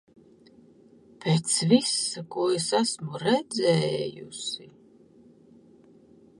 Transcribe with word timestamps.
Pēc 1.25 1.57
visa, 1.73 2.23
ko 2.37 2.47
es 2.61 2.67
esmu 2.79 3.21
redzējusi... 3.27 4.69